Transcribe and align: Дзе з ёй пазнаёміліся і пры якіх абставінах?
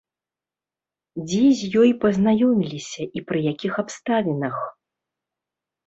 Дзе 1.27 1.43
з 1.59 1.69
ёй 1.83 1.91
пазнаёміліся 2.07 3.01
і 3.21 3.25
пры 3.31 3.39
якіх 3.53 3.73
абставінах? 3.87 4.55